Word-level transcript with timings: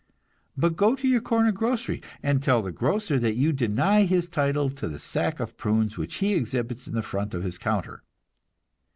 But 0.57 0.75
go 0.77 0.95
to 0.95 1.07
your 1.07 1.21
corner 1.21 1.51
grocery, 1.51 2.01
and 2.23 2.41
tell 2.41 2.63
the 2.63 2.71
grocer 2.71 3.19
that 3.19 3.35
you 3.35 3.53
deny 3.53 4.05
his 4.05 4.29
title 4.29 4.71
to 4.71 4.87
the 4.87 4.97
sack 4.97 5.39
of 5.39 5.57
prunes 5.57 5.95
which 5.95 6.15
he 6.15 6.33
exhibits 6.33 6.87
in 6.87 6.99
front 7.03 7.35
of 7.35 7.43
his 7.43 7.59
counter. 7.59 8.01